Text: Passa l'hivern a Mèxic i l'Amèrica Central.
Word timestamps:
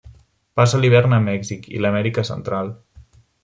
Passa 0.59 0.79
l'hivern 0.83 1.13
a 1.19 1.21
Mèxic 1.29 1.69
i 1.77 1.85
l'Amèrica 1.85 2.27
Central. 2.33 2.77